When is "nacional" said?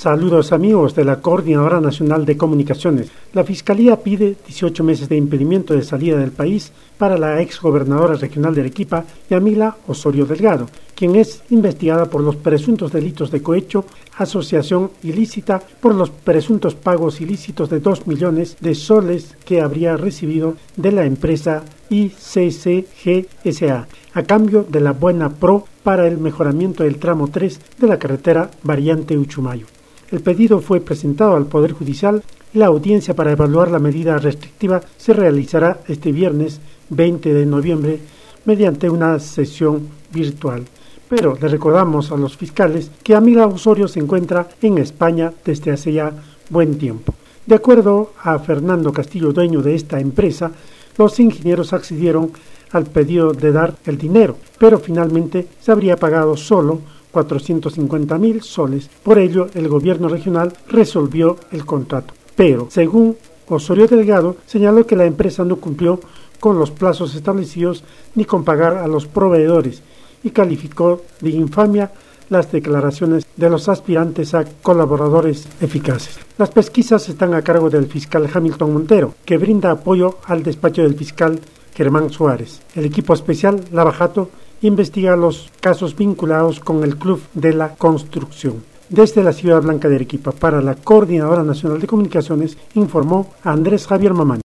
1.78-2.24, 91.44-91.80